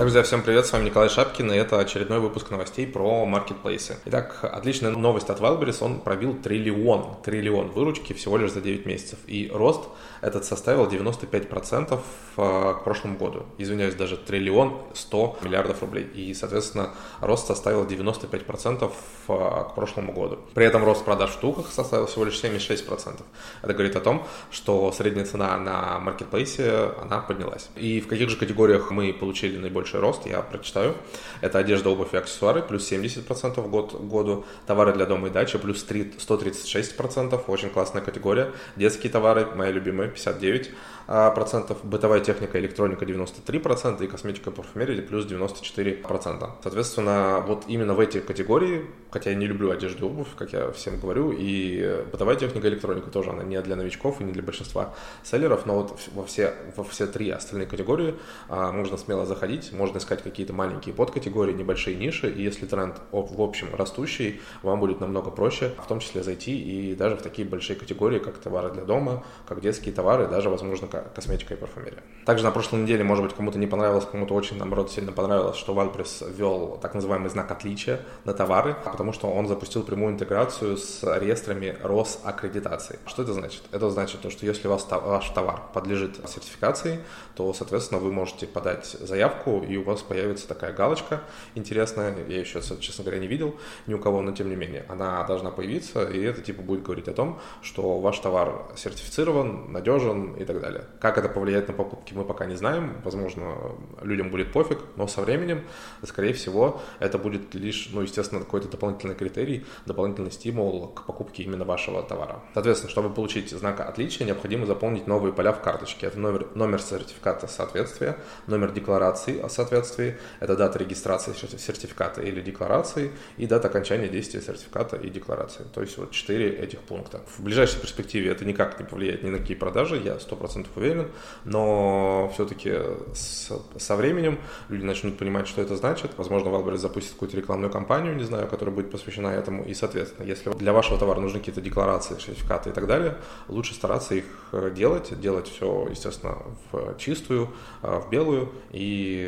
Друзья, 0.00 0.22
всем 0.22 0.42
привет, 0.42 0.64
с 0.64 0.72
вами 0.72 0.86
Николай 0.86 1.10
Шапкин, 1.10 1.52
и 1.52 1.56
это 1.56 1.78
очередной 1.78 2.20
выпуск 2.20 2.50
новостей 2.50 2.86
про 2.86 3.26
маркетплейсы. 3.26 3.98
Итак, 4.06 4.38
отличная 4.42 4.92
новость 4.92 5.28
от 5.28 5.40
Wildberries, 5.40 5.84
он 5.84 6.00
пробил 6.00 6.32
триллион, 6.32 7.16
триллион 7.22 7.68
выручки 7.68 8.14
всего 8.14 8.38
лишь 8.38 8.52
за 8.52 8.62
9 8.62 8.86
месяцев, 8.86 9.18
и 9.26 9.50
рост 9.52 9.90
этот 10.22 10.46
составил 10.46 10.86
95% 10.86 11.92
э, 11.92 12.74
к 12.78 12.82
прошлому 12.82 13.18
году. 13.18 13.44
Извиняюсь, 13.58 13.94
даже 13.94 14.16
триллион 14.16 14.78
100 14.94 15.40
миллиардов 15.42 15.82
рублей, 15.82 16.04
и, 16.04 16.32
соответственно, 16.32 16.94
рост 17.20 17.46
составил 17.46 17.84
95% 17.84 18.84
э, 18.84 18.90
к 19.28 19.74
прошлому 19.74 20.14
году. 20.14 20.38
При 20.54 20.64
этом 20.64 20.82
рост 20.82 21.04
продаж 21.04 21.28
в 21.28 21.32
штуках 21.34 21.66
составил 21.70 22.06
всего 22.06 22.24
лишь 22.24 22.42
76%. 22.42 23.20
Это 23.60 23.72
говорит 23.74 23.96
о 23.96 24.00
том, 24.00 24.26
что 24.50 24.90
средняя 24.92 25.26
цена 25.26 25.58
на 25.58 25.98
маркетплейсе, 25.98 26.94
она 27.02 27.18
поднялась. 27.18 27.68
И 27.76 28.00
в 28.00 28.08
каких 28.08 28.30
же 28.30 28.38
категориях 28.38 28.90
мы 28.90 29.12
получили 29.12 29.58
наибольший 29.58 29.89
больший 29.90 30.00
рост, 30.00 30.26
я 30.26 30.40
прочитаю. 30.40 30.94
Это 31.40 31.58
одежда, 31.58 31.90
обувь 31.90 32.14
и 32.14 32.16
аксессуары, 32.16 32.62
плюс 32.62 32.90
70% 32.90 33.68
год, 33.68 34.00
году. 34.00 34.44
Товары 34.66 34.92
для 34.92 35.06
дома 35.06 35.28
и 35.28 35.30
дачи, 35.30 35.58
плюс 35.58 35.82
3, 35.82 36.14
136%, 36.18 37.40
очень 37.46 37.70
классная 37.70 38.02
категория. 38.02 38.52
Детские 38.76 39.12
товары, 39.12 39.46
моя 39.46 39.72
любимая, 39.72 40.08
59%. 40.08 40.68
А, 41.12 41.32
процентов, 41.32 41.84
бытовая 41.84 42.20
техника, 42.20 42.60
электроника 42.60 43.04
93% 43.04 44.04
и 44.04 44.06
косметика 44.06 44.52
парфюмерия 44.52 45.02
плюс 45.02 45.26
94%. 45.26 46.50
Соответственно, 46.62 47.42
вот 47.44 47.64
именно 47.66 47.94
в 47.94 47.98
эти 48.00 48.20
категории, 48.20 48.86
хотя 49.10 49.30
я 49.30 49.36
не 49.36 49.46
люблю 49.46 49.72
одежду 49.72 50.06
и 50.06 50.08
обувь, 50.08 50.28
как 50.38 50.52
я 50.52 50.70
всем 50.70 51.00
говорю, 51.00 51.34
и 51.36 52.04
бытовая 52.12 52.36
техника, 52.36 52.68
электроника 52.68 53.10
тоже, 53.10 53.30
она 53.30 53.42
не 53.42 53.60
для 53.60 53.74
новичков 53.74 54.20
и 54.20 54.24
не 54.24 54.30
для 54.30 54.44
большинства 54.44 54.94
селлеров, 55.24 55.66
но 55.66 55.80
вот 55.80 55.98
во 56.14 56.24
все, 56.24 56.54
во 56.76 56.84
все 56.84 57.08
три 57.08 57.28
остальные 57.30 57.66
категории 57.66 58.14
а, 58.48 58.70
можно 58.70 58.96
смело 58.96 59.26
заходить, 59.26 59.72
можно 59.80 59.96
искать 59.96 60.22
какие-то 60.22 60.52
маленькие 60.52 60.94
подкатегории, 60.94 61.54
небольшие 61.54 61.96
ниши, 61.96 62.30
и 62.30 62.42
если 62.42 62.66
тренд 62.66 62.96
в 63.12 63.40
общем 63.40 63.74
растущий, 63.74 64.40
вам 64.62 64.78
будет 64.78 65.00
намного 65.00 65.30
проще, 65.30 65.72
в 65.82 65.86
том 65.88 66.00
числе 66.00 66.22
зайти 66.22 66.52
и 66.52 66.94
даже 66.94 67.16
в 67.16 67.22
такие 67.22 67.48
большие 67.48 67.76
категории, 67.76 68.18
как 68.18 68.36
товары 68.36 68.70
для 68.70 68.84
дома, 68.84 69.24
как 69.48 69.60
детские 69.62 69.94
товары, 69.94 70.28
даже, 70.28 70.50
возможно, 70.50 70.86
косметика 70.86 71.54
и 71.54 71.56
парфюмерия. 71.56 72.02
Также 72.26 72.44
на 72.44 72.50
прошлой 72.50 72.82
неделе, 72.82 73.02
может 73.04 73.24
быть, 73.24 73.34
кому-то 73.34 73.58
не 73.58 73.66
понравилось, 73.66 74.04
кому-то 74.04 74.34
очень, 74.34 74.58
наоборот, 74.58 74.90
сильно 74.90 75.12
понравилось, 75.12 75.56
что 75.56 75.72
Вальпресс 75.72 76.22
ввел 76.28 76.78
так 76.82 76.94
называемый 76.94 77.30
знак 77.30 77.50
отличия 77.50 78.00
на 78.24 78.34
товары, 78.34 78.76
потому 78.84 79.14
что 79.14 79.28
он 79.28 79.48
запустил 79.48 79.82
прямую 79.82 80.12
интеграцию 80.12 80.76
с 80.76 81.02
реестрами 81.18 81.76
Росаккредитации. 81.82 82.98
Что 83.06 83.22
это 83.22 83.32
значит? 83.32 83.62
Это 83.72 83.88
значит, 83.88 84.20
то, 84.20 84.28
что 84.28 84.44
если 84.44 84.68
ваш 84.68 84.82
товар 84.82 85.62
подлежит 85.72 86.16
сертификации, 86.28 87.00
то, 87.34 87.54
соответственно, 87.54 87.98
вы 88.00 88.12
можете 88.12 88.46
подать 88.46 88.84
заявку, 89.00 89.64
и 89.70 89.76
у 89.76 89.82
вас 89.82 90.02
появится 90.02 90.48
такая 90.48 90.72
галочка 90.72 91.22
интересная. 91.54 92.14
Я 92.26 92.40
еще, 92.40 92.60
честно 92.80 93.04
говоря, 93.04 93.20
не 93.20 93.26
видел 93.26 93.56
ни 93.86 93.94
у 93.94 93.98
кого, 93.98 94.20
но 94.22 94.32
тем 94.32 94.48
не 94.48 94.56
менее, 94.56 94.84
она 94.88 95.22
должна 95.24 95.50
появиться, 95.50 96.04
и 96.04 96.20
это 96.20 96.42
типа 96.42 96.62
будет 96.62 96.82
говорить 96.82 97.08
о 97.08 97.12
том, 97.12 97.38
что 97.62 97.98
ваш 98.00 98.18
товар 98.18 98.66
сертифицирован, 98.76 99.72
надежен 99.72 100.34
и 100.34 100.44
так 100.44 100.60
далее. 100.60 100.86
Как 101.00 101.18
это 101.18 101.28
повлияет 101.28 101.68
на 101.68 101.74
покупки, 101.74 102.14
мы 102.14 102.24
пока 102.24 102.46
не 102.46 102.56
знаем. 102.56 102.96
Возможно, 103.04 103.54
людям 104.02 104.30
будет 104.30 104.52
пофиг, 104.52 104.78
но 104.96 105.06
со 105.06 105.20
временем, 105.20 105.62
скорее 106.04 106.32
всего, 106.32 106.80
это 106.98 107.18
будет 107.18 107.54
лишь, 107.54 107.90
ну, 107.92 108.00
естественно, 108.00 108.40
какой-то 108.40 108.68
дополнительный 108.68 109.14
критерий, 109.14 109.66
дополнительный 109.86 110.32
стимул 110.32 110.88
к 110.88 111.04
покупке 111.06 111.42
именно 111.42 111.64
вашего 111.64 112.02
товара. 112.02 112.42
Соответственно, 112.54 112.90
чтобы 112.90 113.10
получить 113.10 113.50
знак 113.50 113.80
отличия, 113.80 114.26
необходимо 114.26 114.66
заполнить 114.66 115.06
новые 115.06 115.32
поля 115.32 115.52
в 115.52 115.60
карточке. 115.60 116.06
Это 116.06 116.18
номер, 116.18 116.46
номер 116.54 116.80
сертификата 116.80 117.46
соответствия, 117.46 118.16
номер 118.46 118.72
декларации 118.72 119.38
о 119.38 119.48
соответствии, 119.52 120.16
это 120.40 120.56
дата 120.56 120.78
регистрации 120.78 121.32
сертификата 121.32 122.22
или 122.22 122.40
декларации 122.40 123.10
и 123.36 123.46
дата 123.46 123.68
окончания 123.68 124.08
действия 124.08 124.40
сертификата 124.40 124.96
и 124.96 125.10
декларации. 125.10 125.64
То 125.74 125.80
есть 125.80 125.98
вот 125.98 126.10
четыре 126.10 126.50
этих 126.50 126.80
пункта. 126.80 127.22
В 127.26 127.42
ближайшей 127.42 127.80
перспективе 127.80 128.30
это 128.30 128.44
никак 128.44 128.78
не 128.78 128.86
повлияет 128.86 129.22
ни 129.22 129.30
на 129.30 129.38
какие 129.38 129.56
продажи, 129.56 129.96
я 129.96 130.14
100% 130.14 130.66
уверен, 130.76 131.08
но 131.44 132.30
все-таки 132.34 132.74
со 133.14 133.96
временем 133.96 134.38
люди 134.68 134.84
начнут 134.84 135.18
понимать, 135.18 135.48
что 135.48 135.62
это 135.62 135.76
значит. 135.76 136.12
Возможно, 136.16 136.48
Wildberries 136.48 136.78
запустит 136.78 137.12
какую-то 137.12 137.36
рекламную 137.36 137.70
кампанию, 137.70 138.16
не 138.16 138.24
знаю, 138.24 138.48
которая 138.48 138.74
будет 138.74 138.90
посвящена 138.90 139.28
этому. 139.28 139.64
И, 139.64 139.74
соответственно, 139.74 140.26
если 140.26 140.50
для 140.50 140.72
вашего 140.72 140.98
товара 140.98 141.20
нужны 141.20 141.38
какие-то 141.38 141.60
декларации, 141.60 142.14
сертификаты 142.18 142.70
и 142.70 142.72
так 142.72 142.86
далее, 142.86 143.16
лучше 143.48 143.74
стараться 143.74 144.14
их 144.14 144.24
э, 144.52 144.70
делать, 144.74 145.18
делать 145.20 145.48
все, 145.48 145.88
естественно, 145.90 146.38
в 146.70 146.96
чистую, 146.98 147.48
э, 147.82 148.00
в 148.00 148.10
белую, 148.10 148.52
и 148.72 149.26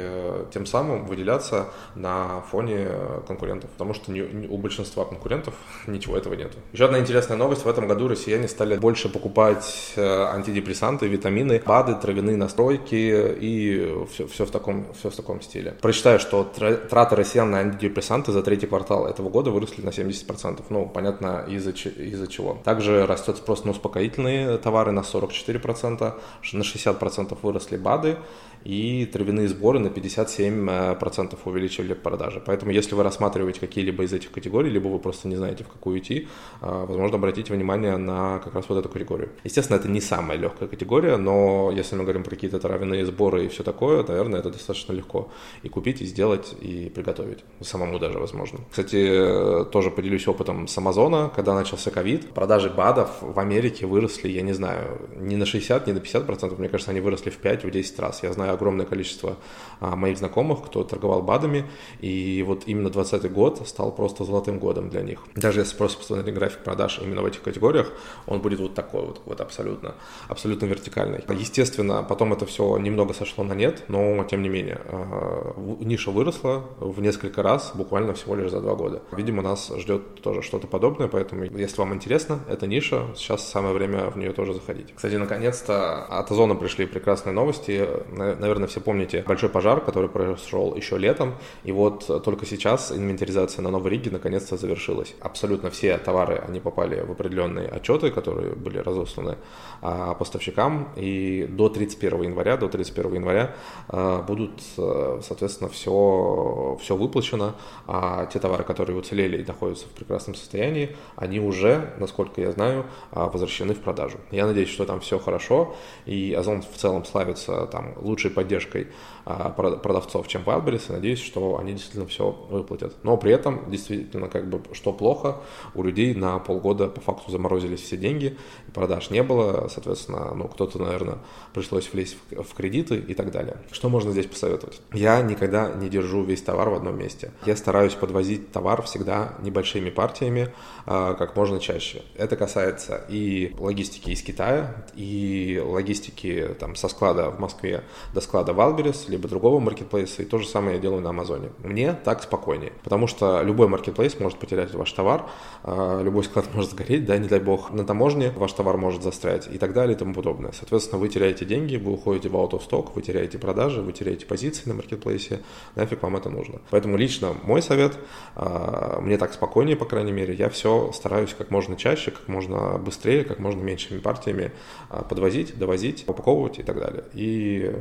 тем 0.52 0.66
самым 0.66 1.06
выделяться 1.06 1.68
на 1.94 2.42
фоне 2.50 2.88
конкурентов, 3.26 3.70
потому 3.70 3.94
что 3.94 4.12
у 4.12 4.58
большинства 4.58 5.04
конкурентов 5.04 5.54
ничего 5.86 6.16
этого 6.16 6.34
нет. 6.34 6.52
Еще 6.72 6.84
одна 6.84 6.98
интересная 6.98 7.36
новость. 7.36 7.64
В 7.64 7.68
этом 7.68 7.86
году 7.88 8.08
россияне 8.08 8.48
стали 8.48 8.76
больше 8.76 9.08
покупать 9.08 9.94
антидепрессанты, 9.96 11.08
витамины, 11.08 11.62
БАДы, 11.64 11.94
травяные 11.94 12.36
настройки 12.36 12.94
и 12.94 14.04
все, 14.12 14.26
все, 14.26 14.46
в, 14.46 14.50
таком, 14.50 14.86
все 14.94 15.10
в 15.10 15.16
таком 15.16 15.40
стиле. 15.40 15.76
Прочитаю, 15.80 16.18
что 16.18 16.44
траты 16.44 17.16
россиян 17.16 17.50
на 17.50 17.58
антидепрессанты 17.58 18.32
за 18.32 18.42
третий 18.42 18.66
квартал 18.66 19.06
этого 19.06 19.28
года 19.28 19.50
выросли 19.50 19.82
на 19.82 19.90
70%. 19.90 20.62
Ну, 20.70 20.86
понятно, 20.86 21.44
из-за 21.48 21.70
из 21.70 22.28
чего. 22.28 22.58
Также 22.64 23.06
растет 23.06 23.36
спрос 23.36 23.64
на 23.64 23.72
успокоительные 23.72 24.58
товары 24.58 24.92
на 24.92 25.00
44%, 25.00 26.14
на 26.52 26.62
60% 26.62 27.38
выросли 27.42 27.76
БАДы, 27.76 28.18
и 28.64 29.06
травяные 29.06 29.48
сборы 29.48 29.78
на 29.78 29.90
57% 30.02 31.38
увеличили 31.44 31.94
продажи. 31.94 32.42
Поэтому, 32.44 32.72
если 32.72 32.94
вы 32.94 33.02
рассматриваете 33.02 33.60
какие-либо 33.60 34.04
из 34.04 34.12
этих 34.12 34.30
категорий, 34.30 34.70
либо 34.70 34.88
вы 34.88 34.98
просто 34.98 35.28
не 35.28 35.36
знаете, 35.36 35.64
в 35.64 35.68
какую 35.68 35.98
идти, 35.98 36.28
а, 36.60 36.86
возможно, 36.86 37.16
обратите 37.16 37.52
внимание 37.52 37.96
на 37.96 38.38
как 38.38 38.54
раз 38.54 38.68
вот 38.68 38.78
эту 38.78 38.88
категорию. 38.88 39.30
Естественно, 39.44 39.76
это 39.76 39.88
не 39.88 40.00
самая 40.00 40.38
легкая 40.38 40.68
категория, 40.68 41.16
но 41.16 41.70
если 41.70 41.96
мы 41.96 42.02
говорим 42.02 42.24
про 42.24 42.30
какие-то 42.30 42.58
травяные 42.58 43.06
сборы 43.06 43.44
и 43.44 43.48
все 43.48 43.62
такое, 43.62 44.04
наверное, 44.04 44.40
это 44.40 44.50
достаточно 44.50 44.92
легко 44.92 45.30
и 45.62 45.68
купить, 45.68 46.02
и 46.02 46.06
сделать, 46.06 46.54
и 46.60 46.90
приготовить. 46.94 47.44
Самому 47.60 47.98
даже 47.98 48.18
возможно. 48.18 48.60
Кстати, 48.70 49.64
тоже 49.70 49.90
поделюсь 49.90 50.26
опытом 50.28 50.66
с 50.68 50.78
Амазона. 50.78 51.30
Когда 51.34 51.54
начался 51.54 51.90
ковид, 51.90 52.30
продажи 52.30 52.70
БАДов 52.70 53.10
в 53.20 53.38
Америке 53.38 53.86
выросли, 53.86 54.28
я 54.28 54.42
не 54.42 54.52
знаю, 54.52 55.08
не 55.16 55.36
на 55.36 55.46
60, 55.46 55.86
не 55.86 55.92
на 55.92 56.00
50 56.00 56.26
процентов, 56.26 56.58
мне 56.58 56.68
кажется, 56.68 56.90
они 56.90 57.00
выросли 57.00 57.30
в 57.30 57.40
5-10 57.40 58.00
раз. 58.00 58.22
Я 58.22 58.32
знаю 58.32 58.54
огромное 58.54 58.86
количество 58.86 59.36
а, 59.80 59.91
моих 59.96 60.18
знакомых, 60.18 60.64
кто 60.64 60.84
торговал 60.84 61.22
БАДами, 61.22 61.64
и 62.00 62.44
вот 62.46 62.64
именно 62.66 62.90
2020 62.90 63.32
год 63.32 63.62
стал 63.66 63.92
просто 63.92 64.24
золотым 64.24 64.58
годом 64.58 64.90
для 64.90 65.02
них. 65.02 65.20
Даже 65.34 65.60
если 65.60 65.76
просто 65.76 65.98
посмотреть 65.98 66.34
график 66.34 66.60
продаж 66.60 67.00
именно 67.02 67.22
в 67.22 67.26
этих 67.26 67.42
категориях, 67.42 67.92
он 68.26 68.40
будет 68.40 68.60
вот 68.60 68.74
такой 68.74 69.02
вот, 69.06 69.20
вот 69.24 69.40
абсолютно, 69.40 69.94
абсолютно 70.28 70.66
вертикальный. 70.66 71.24
Естественно, 71.28 72.02
потом 72.02 72.32
это 72.32 72.46
все 72.46 72.76
немного 72.78 73.14
сошло 73.14 73.44
на 73.44 73.54
нет, 73.54 73.84
но 73.88 74.24
тем 74.24 74.42
не 74.42 74.48
менее, 74.48 74.80
а, 74.84 75.54
ниша 75.80 76.10
выросла 76.10 76.64
в 76.80 77.00
несколько 77.00 77.42
раз, 77.42 77.72
буквально 77.74 78.14
всего 78.14 78.34
лишь 78.34 78.50
за 78.50 78.60
два 78.60 78.74
года. 78.74 79.02
Видимо, 79.12 79.42
нас 79.42 79.72
ждет 79.76 80.20
тоже 80.22 80.42
что-то 80.42 80.66
подобное, 80.66 81.08
поэтому, 81.08 81.44
если 81.44 81.78
вам 81.78 81.94
интересно, 81.94 82.40
эта 82.48 82.66
ниша, 82.66 83.06
сейчас 83.16 83.48
самое 83.48 83.74
время 83.74 84.10
в 84.10 84.16
нее 84.16 84.32
тоже 84.32 84.54
заходить. 84.54 84.94
Кстати, 84.94 85.14
наконец-то 85.14 86.04
от 86.04 86.30
Озона 86.30 86.54
пришли 86.54 86.86
прекрасные 86.86 87.32
новости 87.32 87.88
наверное, 88.10 88.68
все 88.68 88.80
помните 88.80 89.24
большой 89.26 89.48
пожар, 89.48 89.81
который 89.82 90.08
произошел 90.08 90.74
еще 90.74 90.98
летом, 90.98 91.34
и 91.64 91.72
вот 91.72 92.06
только 92.24 92.46
сейчас 92.46 92.92
инвентаризация 92.92 93.62
на 93.62 93.70
Новой 93.70 93.90
Риге 93.90 94.10
наконец-то 94.10 94.56
завершилась. 94.56 95.14
Абсолютно 95.20 95.70
все 95.70 95.98
товары, 95.98 96.42
они 96.48 96.60
попали 96.60 97.00
в 97.00 97.10
определенные 97.10 97.68
отчеты, 97.68 98.10
которые 98.10 98.54
были 98.54 98.78
разосланы 98.78 99.36
а, 99.80 100.14
поставщикам, 100.14 100.88
и 100.96 101.46
до 101.50 101.68
31 101.68 102.22
января, 102.22 102.56
до 102.56 102.68
31 102.68 103.14
января 103.14 103.54
а, 103.88 104.22
будут, 104.22 104.62
э, 104.78 105.20
соответственно, 105.22 105.68
все, 105.70 106.78
все 106.80 106.96
выплачено, 106.96 107.54
а 107.86 108.26
те 108.26 108.38
товары, 108.38 108.64
которые 108.64 108.96
уцелели 108.96 109.42
и 109.42 109.44
находятся 109.44 109.86
в 109.86 109.90
прекрасном 109.90 110.34
состоянии, 110.34 110.96
они 111.16 111.40
уже, 111.40 111.94
насколько 111.98 112.40
я 112.40 112.52
знаю, 112.52 112.86
а, 113.10 113.28
возвращены 113.28 113.74
в 113.74 113.80
продажу. 113.80 114.18
Я 114.30 114.46
надеюсь, 114.46 114.70
что 114.70 114.84
там 114.84 115.00
все 115.00 115.18
хорошо, 115.18 115.74
и 116.06 116.34
Озон 116.38 116.62
в 116.62 116.76
целом 116.76 117.04
славится 117.04 117.66
там 117.66 117.94
лучшей 117.96 118.30
поддержкой 118.30 118.88
а, 119.24 119.50
продавцов, 119.76 120.28
чем 120.28 120.42
Wildberries, 120.42 120.88
и 120.88 120.92
надеюсь, 120.92 121.20
что 121.20 121.58
они 121.58 121.72
действительно 121.72 122.06
все 122.06 122.30
выплатят. 122.30 122.96
Но 123.02 123.16
при 123.16 123.32
этом, 123.32 123.70
действительно, 123.70 124.28
как 124.28 124.48
бы, 124.48 124.62
что 124.72 124.92
плохо, 124.92 125.38
у 125.74 125.82
людей 125.82 126.14
на 126.14 126.38
полгода 126.38 126.88
по 126.88 127.00
факту 127.00 127.30
заморозились 127.30 127.80
все 127.80 127.96
деньги, 127.96 128.36
продаж 128.74 129.10
не 129.10 129.22
было, 129.22 129.68
соответственно, 129.68 130.34
ну, 130.34 130.48
кто-то, 130.48 130.78
наверное, 130.78 131.18
пришлось 131.52 131.92
влезть 131.92 132.16
в, 132.30 132.54
кредиты 132.54 132.96
и 132.96 133.14
так 133.14 133.30
далее. 133.30 133.58
Что 133.70 133.88
можно 133.88 134.12
здесь 134.12 134.26
посоветовать? 134.26 134.80
Я 134.92 135.20
никогда 135.22 135.70
не 135.72 135.88
держу 135.88 136.22
весь 136.22 136.42
товар 136.42 136.70
в 136.70 136.74
одном 136.74 136.98
месте. 136.98 137.32
Я 137.46 137.56
стараюсь 137.56 137.94
подвозить 137.94 138.52
товар 138.52 138.82
всегда 138.82 139.34
небольшими 139.40 139.90
партиями, 139.90 140.52
а, 140.86 141.14
как 141.14 141.36
можно 141.36 141.60
чаще. 141.60 142.02
Это 142.16 142.36
касается 142.36 143.04
и 143.08 143.54
логистики 143.58 144.10
из 144.10 144.22
Китая, 144.22 144.86
и 144.94 145.62
логистики 145.64 146.54
там 146.58 146.74
со 146.74 146.88
склада 146.88 147.30
в 147.30 147.40
Москве 147.40 147.84
до 148.14 148.20
склада 148.20 148.52
Wildberries, 148.52 149.08
либо 149.08 149.28
другого 149.28 149.60
маркетплейса, 149.62 150.22
и 150.22 150.24
то 150.24 150.38
же 150.38 150.46
самое 150.46 150.76
я 150.76 150.82
делаю 150.82 151.00
на 151.00 151.10
Амазоне. 151.10 151.50
Мне 151.58 151.92
так 151.92 152.22
спокойнее, 152.22 152.72
потому 152.84 153.06
что 153.06 153.42
любой 153.42 153.68
маркетплейс 153.68 154.18
может 154.20 154.38
потерять 154.38 154.74
ваш 154.74 154.92
товар, 154.92 155.26
а, 155.62 156.02
любой 156.02 156.24
склад 156.24 156.46
может 156.54 156.70
сгореть, 156.72 157.04
да, 157.04 157.16
не 157.18 157.28
дай 157.28 157.40
бог, 157.40 157.70
на 157.70 157.84
таможне 157.84 158.30
ваш 158.30 158.52
товар 158.52 158.76
может 158.76 159.02
застрять 159.02 159.48
и 159.52 159.58
так 159.58 159.72
далее 159.72 159.96
и 159.96 159.98
тому 159.98 160.14
подобное. 160.14 160.52
Соответственно, 160.52 161.00
вы 161.00 161.08
теряете 161.08 161.44
деньги, 161.44 161.76
вы 161.76 161.92
уходите 161.92 162.28
в 162.28 162.34
out 162.34 162.50
of 162.50 162.68
stock, 162.68 162.90
вы 162.94 163.02
теряете 163.02 163.38
продажи, 163.38 163.80
вы 163.80 163.92
теряете 163.92 164.26
позиции 164.26 164.68
на 164.68 164.74
маркетплейсе, 164.74 165.40
нафиг 165.74 166.02
вам 166.02 166.16
это 166.16 166.30
нужно. 166.30 166.60
Поэтому 166.70 166.96
лично 166.96 167.34
мой 167.42 167.62
совет, 167.62 167.98
а, 168.34 169.00
мне 169.00 169.16
так 169.18 169.32
спокойнее, 169.32 169.76
по 169.76 169.84
крайней 169.84 170.12
мере, 170.12 170.34
я 170.34 170.48
все 170.48 170.92
стараюсь 170.92 171.34
как 171.36 171.50
можно 171.50 171.76
чаще, 171.76 172.10
как 172.10 172.28
можно 172.28 172.78
быстрее, 172.78 173.24
как 173.24 173.38
можно 173.38 173.62
меньшими 173.62 173.98
партиями 173.98 174.52
а, 174.90 175.02
подвозить, 175.02 175.58
довозить, 175.58 176.04
упаковывать 176.06 176.58
и 176.58 176.62
так 176.62 176.78
далее. 176.78 177.04
И 177.14 177.72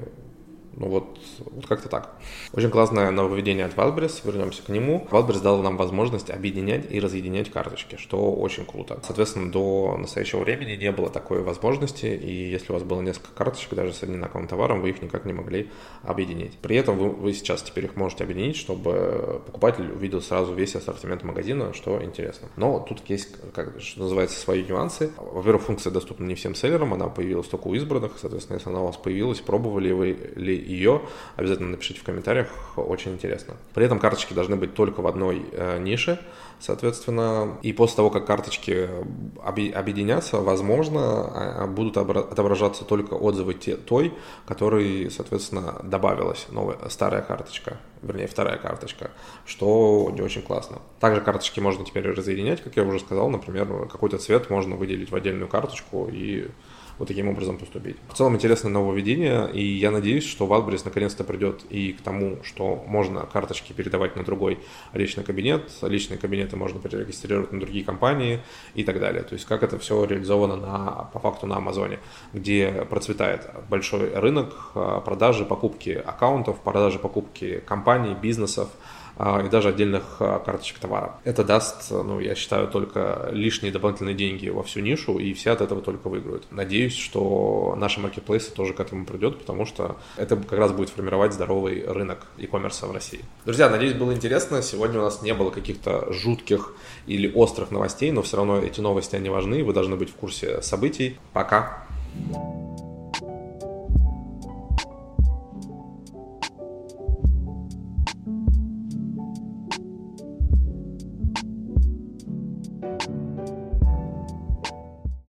ну 0.73 0.87
вот, 0.87 1.19
вот 1.39 1.67
как-то 1.67 1.89
так. 1.89 2.15
Очень 2.53 2.69
классное 2.69 3.11
нововведение 3.11 3.65
от 3.65 3.75
Wildberries, 3.75 4.21
вернемся 4.23 4.63
к 4.63 4.69
нему. 4.69 5.07
Wildberries 5.11 5.41
дал 5.41 5.61
нам 5.61 5.77
возможность 5.77 6.29
объединять 6.29 6.89
и 6.89 6.99
разъединять 6.99 7.51
карточки, 7.51 7.97
что 7.97 8.31
очень 8.33 8.65
круто. 8.65 8.99
Соответственно, 9.03 9.51
до 9.51 9.97
настоящего 9.97 10.39
времени 10.39 10.75
не 10.75 10.91
было 10.91 11.09
такой 11.09 11.43
возможности, 11.43 12.05
и 12.05 12.49
если 12.49 12.71
у 12.71 12.75
вас 12.75 12.83
было 12.83 13.01
несколько 13.01 13.31
карточек, 13.33 13.73
даже 13.73 13.93
с 13.93 14.03
одинаковым 14.03 14.47
товаром, 14.47 14.81
вы 14.81 14.91
их 14.91 15.01
никак 15.01 15.25
не 15.25 15.33
могли 15.33 15.69
объединить. 16.03 16.57
При 16.59 16.77
этом 16.77 16.97
вы, 16.97 17.09
вы 17.09 17.33
сейчас 17.33 17.61
теперь 17.63 17.85
их 17.85 17.95
можете 17.95 18.23
объединить, 18.23 18.55
чтобы 18.55 19.41
покупатель 19.45 19.91
увидел 19.91 20.21
сразу 20.21 20.53
весь 20.53 20.75
ассортимент 20.75 21.23
магазина, 21.23 21.73
что 21.73 22.01
интересно. 22.01 22.47
Но 22.55 22.79
тут 22.79 23.01
есть, 23.09 23.35
как 23.53 23.81
что 23.81 24.01
называется, 24.01 24.39
свои 24.39 24.63
нюансы. 24.63 25.11
Во-первых, 25.17 25.63
функция 25.63 25.91
доступна 25.91 26.25
не 26.25 26.35
всем 26.35 26.55
селлерам, 26.55 26.93
она 26.93 27.07
появилась 27.07 27.47
только 27.47 27.67
у 27.67 27.73
избранных, 27.73 28.13
соответственно, 28.19 28.57
если 28.57 28.69
она 28.69 28.81
у 28.81 28.85
вас 28.85 28.97
появилась, 28.97 29.39
пробовали 29.39 29.91
вы 29.91 30.17
ли 30.35 30.60
ее, 30.63 31.01
обязательно 31.35 31.69
напишите 31.69 31.99
в 31.99 32.03
комментариях, 32.03 32.49
очень 32.75 33.13
интересно. 33.13 33.55
При 33.73 33.85
этом 33.85 33.99
карточки 33.99 34.33
должны 34.33 34.55
быть 34.55 34.73
только 34.73 35.01
в 35.01 35.07
одной 35.07 35.45
э, 35.51 35.79
нише, 35.79 36.19
соответственно, 36.61 37.57
и 37.63 37.73
после 37.73 37.97
того, 37.97 38.09
как 38.09 38.25
карточки 38.25 38.87
объединятся, 39.43 40.37
возможно, 40.37 41.01
а, 41.01 41.63
а, 41.63 41.67
будут 41.67 41.97
отображаться 41.97 42.85
только 42.85 43.15
отзывы 43.15 43.55
те, 43.55 43.75
той, 43.75 44.13
которой, 44.45 45.09
соответственно, 45.09 45.81
добавилась 45.83 46.45
новая, 46.49 46.77
старая 46.89 47.21
карточка, 47.21 47.79
вернее, 48.01 48.27
вторая 48.27 48.57
карточка, 48.57 49.11
что 49.45 50.11
не 50.13 50.21
очень 50.21 50.43
классно. 50.43 50.77
Также 50.99 51.21
карточки 51.21 51.59
можно 51.59 51.83
теперь 51.83 52.07
разъединять, 52.07 52.61
как 52.63 52.75
я 52.75 52.83
уже 52.83 52.99
сказал, 52.99 53.29
например, 53.29 53.87
какой-то 53.87 54.17
цвет 54.17 54.49
можно 54.49 54.75
выделить 54.75 55.11
в 55.11 55.15
отдельную 55.15 55.47
карточку 55.47 56.09
и 56.11 56.47
вот 56.97 57.07
таким 57.07 57.29
образом 57.29 57.57
поступить. 57.57 57.97
В 58.09 58.17
целом 58.17 58.35
интересное 58.35 58.71
нововведение, 58.71 59.49
и 59.51 59.63
я 59.63 59.91
надеюсь, 59.91 60.25
что 60.25 60.45
Wildberries 60.45 60.81
наконец-то 60.85 61.23
придет 61.23 61.63
и 61.69 61.93
к 61.93 62.01
тому, 62.01 62.37
что 62.43 62.83
можно 62.87 63.21
карточки 63.21 63.73
передавать 63.73 64.15
на 64.15 64.23
другой 64.23 64.59
личный 64.93 65.23
кабинет, 65.23 65.69
личные 65.81 66.17
кабинеты 66.17 66.55
можно 66.55 66.79
перерегистрировать 66.79 67.51
на 67.51 67.59
другие 67.59 67.83
компании 67.83 68.39
и 68.75 68.83
так 68.83 68.99
далее. 68.99 69.23
То 69.23 69.33
есть 69.33 69.45
как 69.45 69.63
это 69.63 69.79
все 69.79 70.05
реализовано 70.05 70.55
на, 70.55 71.09
по 71.13 71.19
факту 71.19 71.47
на 71.47 71.57
Амазоне, 71.57 71.99
где 72.33 72.85
процветает 72.89 73.49
большой 73.69 74.13
рынок 74.13 74.53
а, 74.75 74.99
продажи, 74.99 75.45
покупки 75.45 75.89
аккаунтов, 75.89 76.59
продажи, 76.61 76.99
покупки 76.99 77.61
компаний, 77.65 78.15
бизнесов, 78.21 78.69
и 79.21 79.49
даже 79.49 79.69
отдельных 79.69 80.17
а, 80.19 80.39
карточек 80.39 80.79
товара. 80.79 81.19
Это 81.23 81.43
даст, 81.43 81.91
ну, 81.91 82.19
я 82.19 82.35
считаю, 82.35 82.67
только 82.67 83.29
лишние 83.31 83.71
дополнительные 83.71 84.15
деньги 84.15 84.49
во 84.49 84.63
всю 84.63 84.79
нишу, 84.79 85.17
и 85.19 85.33
все 85.33 85.51
от 85.51 85.61
этого 85.61 85.81
только 85.81 86.09
выиграют. 86.09 86.45
Надеюсь, 86.51 86.95
что 86.95 87.75
наши 87.77 87.99
маркетплейсы 87.99 88.51
тоже 88.51 88.73
к 88.73 88.79
этому 88.79 89.05
придет, 89.05 89.39
потому 89.39 89.65
что 89.65 89.97
это 90.17 90.35
как 90.35 90.57
раз 90.57 90.71
будет 90.71 90.89
формировать 90.89 91.33
здоровый 91.33 91.85
рынок 91.85 92.25
e-commerce 92.37 92.87
в 92.87 92.91
России. 92.91 93.21
Друзья, 93.45 93.69
надеюсь, 93.69 93.93
было 93.93 94.11
интересно. 94.13 94.61
Сегодня 94.61 94.99
у 94.99 95.03
нас 95.03 95.21
не 95.21 95.33
было 95.33 95.51
каких-то 95.51 96.11
жутких 96.11 96.73
или 97.05 97.31
острых 97.31 97.71
новостей, 97.71 98.11
но 98.11 98.21
все 98.21 98.37
равно 98.37 98.59
эти 98.59 98.81
новости, 98.81 99.15
они 99.15 99.29
важны, 99.29 99.63
вы 99.63 99.73
должны 99.73 99.95
быть 99.95 100.09
в 100.09 100.15
курсе 100.15 100.61
событий. 100.61 101.19
Пока! 101.33 101.85